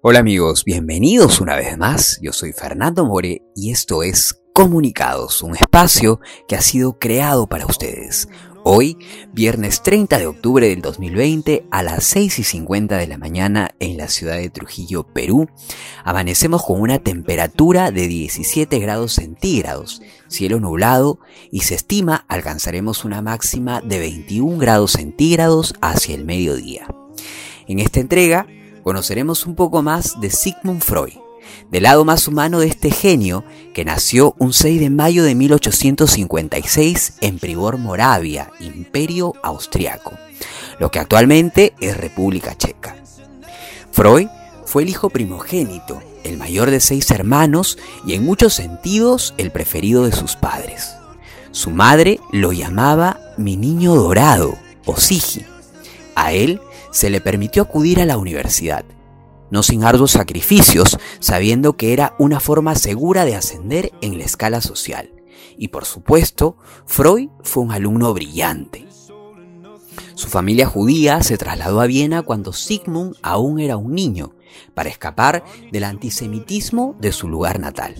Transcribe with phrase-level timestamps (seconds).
[0.00, 2.20] Hola amigos, bienvenidos una vez más.
[2.22, 7.66] Yo soy Fernando More y esto es Comunicados, un espacio que ha sido creado para
[7.66, 8.28] ustedes.
[8.62, 8.96] Hoy,
[9.32, 13.96] viernes 30 de octubre del 2020, a las 6 y 50 de la mañana en
[13.96, 15.48] la ciudad de Trujillo, Perú,
[16.04, 21.18] amanecemos con una temperatura de 17 grados centígrados, cielo nublado
[21.50, 26.86] y se estima alcanzaremos una máxima de 21 grados centígrados hacia el mediodía.
[27.66, 28.46] En esta entrega
[28.82, 31.14] conoceremos un poco más de Sigmund Freud,
[31.70, 37.14] del lado más humano de este genio que nació un 6 de mayo de 1856
[37.20, 40.12] en Pribor, Moravia, Imperio Austriaco,
[40.78, 42.96] lo que actualmente es República Checa.
[43.90, 44.28] Freud
[44.64, 50.04] fue el hijo primogénito, el mayor de seis hermanos y en muchos sentidos el preferido
[50.04, 50.94] de sus padres.
[51.52, 55.44] Su madre lo llamaba mi niño dorado o Sigi.
[56.14, 56.60] A él
[56.90, 58.84] se le permitió acudir a la universidad,
[59.50, 64.60] no sin arduos sacrificios, sabiendo que era una forma segura de ascender en la escala
[64.60, 65.10] social.
[65.56, 68.86] Y por supuesto, Freud fue un alumno brillante.
[70.14, 74.32] Su familia judía se trasladó a Viena cuando Sigmund aún era un niño,
[74.74, 77.94] para escapar del antisemitismo de su lugar natal.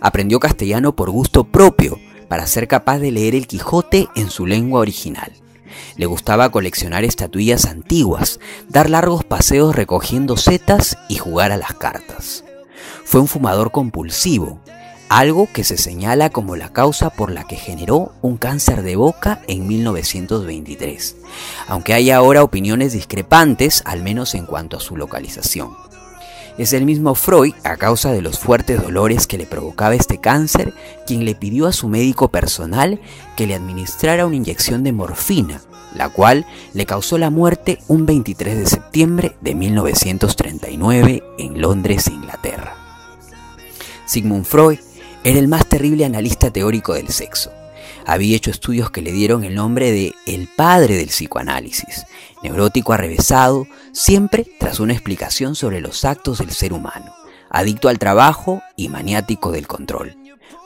[0.00, 1.98] Aprendió castellano por gusto propio,
[2.28, 5.32] para ser capaz de leer el Quijote en su lengua original.
[5.96, 12.44] Le gustaba coleccionar estatuillas antiguas, dar largos paseos recogiendo setas y jugar a las cartas.
[13.04, 14.60] Fue un fumador compulsivo,
[15.08, 19.42] algo que se señala como la causa por la que generó un cáncer de boca
[19.46, 21.16] en 1923,
[21.68, 25.93] aunque hay ahora opiniones discrepantes, al menos en cuanto a su localización.
[26.56, 30.72] Es el mismo Freud, a causa de los fuertes dolores que le provocaba este cáncer,
[31.04, 33.00] quien le pidió a su médico personal
[33.36, 35.60] que le administrara una inyección de morfina,
[35.96, 42.76] la cual le causó la muerte un 23 de septiembre de 1939 en Londres, Inglaterra.
[44.06, 44.78] Sigmund Freud
[45.24, 47.50] era el más terrible analista teórico del sexo
[48.06, 52.06] había hecho estudios que le dieron el nombre de el padre del psicoanálisis,
[52.42, 57.14] neurótico arrevesado, siempre tras una explicación sobre los actos del ser humano,
[57.50, 60.16] adicto al trabajo y maniático del control.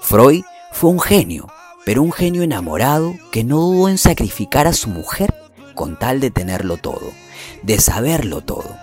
[0.00, 0.42] Freud
[0.72, 1.48] fue un genio,
[1.84, 5.34] pero un genio enamorado que no dudó en sacrificar a su mujer
[5.74, 7.12] con tal de tenerlo todo,
[7.62, 8.76] de saberlo todo.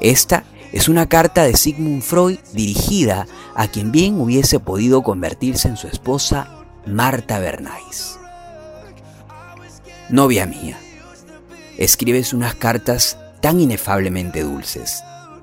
[0.00, 5.76] Esta es una carta de Sigmund Freud dirigida a quien bien hubiese podido convertirse en
[5.76, 8.18] su esposa Marta Bernays.
[10.10, 10.78] Novia mía,
[11.78, 15.02] escribes unas cartas tan inefablemente dulces,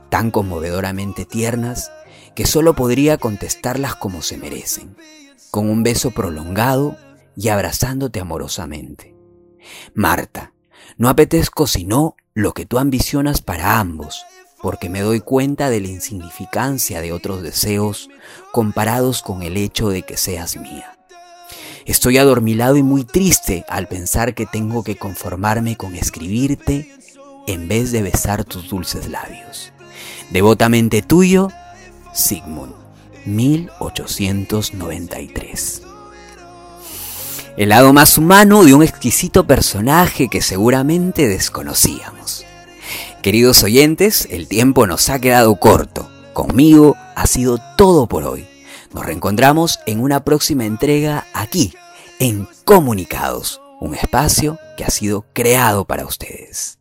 [0.09, 1.91] tan conmovedoramente tiernas,
[2.35, 4.96] que solo podría contestarlas como se merecen,
[5.50, 6.96] con un beso prolongado
[7.35, 9.16] y abrazándote amorosamente.
[9.96, 10.53] Marta,
[10.97, 14.24] no apetezco sino lo que tú ambicionas para ambos,
[14.62, 18.09] porque me doy cuenta de la insignificancia de otros deseos
[18.51, 21.00] comparados con el hecho de que seas mía.
[21.86, 26.92] Estoy adormilado y muy triste al pensar que tengo que conformarme con escribirte
[27.47, 29.74] en vez de besar tus dulces labios.
[30.30, 31.50] Devotamente tuyo,
[32.14, 32.75] Sigmund,
[33.25, 35.81] 1893.
[37.58, 42.46] El lado más humano de un exquisito personaje que seguramente desconocíamos.
[43.22, 46.09] Queridos oyentes, el tiempo nos ha quedado corto.
[46.34, 48.48] Conmigo ha sido todo por hoy.
[48.94, 51.74] Nos reencontramos en una próxima entrega aquí,
[52.19, 56.81] en Comunicados, un espacio que ha sido creado para ustedes.